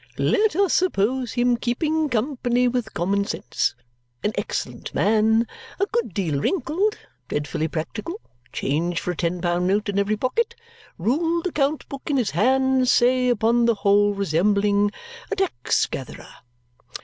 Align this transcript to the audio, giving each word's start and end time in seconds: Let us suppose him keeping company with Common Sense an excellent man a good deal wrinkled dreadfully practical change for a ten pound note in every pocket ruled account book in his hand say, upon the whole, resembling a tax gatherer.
Let 0.17 0.55
us 0.55 0.73
suppose 0.73 1.33
him 1.33 1.57
keeping 1.57 2.09
company 2.09 2.67
with 2.67 2.95
Common 2.95 3.23
Sense 3.23 3.75
an 4.23 4.31
excellent 4.35 4.95
man 4.95 5.45
a 5.79 5.85
good 5.85 6.15
deal 6.15 6.41
wrinkled 6.41 6.97
dreadfully 7.27 7.67
practical 7.67 8.19
change 8.51 8.99
for 8.99 9.11
a 9.11 9.15
ten 9.15 9.41
pound 9.41 9.67
note 9.67 9.89
in 9.89 9.99
every 9.99 10.17
pocket 10.17 10.55
ruled 10.97 11.45
account 11.45 11.87
book 11.87 12.01
in 12.09 12.17
his 12.17 12.31
hand 12.31 12.89
say, 12.89 13.29
upon 13.29 13.65
the 13.65 13.75
whole, 13.75 14.15
resembling 14.15 14.89
a 15.29 15.35
tax 15.35 15.85
gatherer. 15.85 16.29